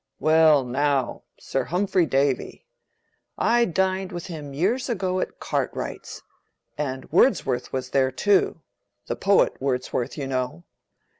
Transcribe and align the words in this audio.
"Well, 0.19 0.63
now, 0.63 1.25
Sir 1.39 1.65
Humphry 1.65 2.07
Davy; 2.07 2.65
I 3.37 3.65
dined 3.65 4.11
with 4.11 4.25
him 4.25 4.51
years 4.51 4.89
ago 4.89 5.19
at 5.19 5.39
Cartwright's, 5.39 6.23
and 6.75 7.05
Wordsworth 7.11 7.71
was 7.71 7.91
there 7.91 8.09
too—the 8.11 9.15
poet 9.15 9.61
Wordsworth, 9.61 10.17
you 10.17 10.25
know. 10.25 10.63